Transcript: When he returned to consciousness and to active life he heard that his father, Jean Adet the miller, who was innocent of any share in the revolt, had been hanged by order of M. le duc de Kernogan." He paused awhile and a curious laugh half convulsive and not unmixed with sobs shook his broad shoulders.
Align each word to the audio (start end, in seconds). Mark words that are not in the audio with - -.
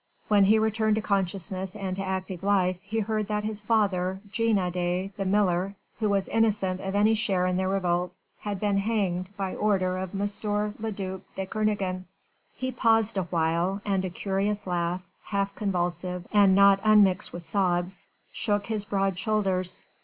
When 0.29 0.45
he 0.45 0.57
returned 0.57 0.95
to 0.95 1.01
consciousness 1.03 1.75
and 1.75 1.95
to 1.95 2.03
active 2.03 2.41
life 2.41 2.79
he 2.81 3.01
heard 3.01 3.27
that 3.27 3.43
his 3.43 3.61
father, 3.61 4.19
Jean 4.31 4.57
Adet 4.57 5.15
the 5.15 5.25
miller, 5.25 5.75
who 5.99 6.09
was 6.09 6.27
innocent 6.29 6.81
of 6.81 6.95
any 6.95 7.13
share 7.13 7.45
in 7.45 7.55
the 7.55 7.67
revolt, 7.67 8.15
had 8.39 8.59
been 8.59 8.79
hanged 8.79 9.29
by 9.37 9.53
order 9.53 9.99
of 9.99 10.19
M. 10.19 10.27
le 10.79 10.91
duc 10.91 11.21
de 11.35 11.45
Kernogan." 11.45 12.05
He 12.57 12.71
paused 12.71 13.15
awhile 13.15 13.79
and 13.85 14.03
a 14.03 14.09
curious 14.09 14.65
laugh 14.65 15.03
half 15.25 15.53
convulsive 15.53 16.27
and 16.33 16.55
not 16.55 16.79
unmixed 16.83 17.31
with 17.31 17.43
sobs 17.43 18.07
shook 18.31 18.65
his 18.65 18.85
broad 18.85 19.19
shoulders. 19.19 19.83